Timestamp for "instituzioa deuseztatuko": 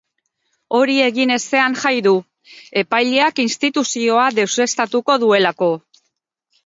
3.47-5.19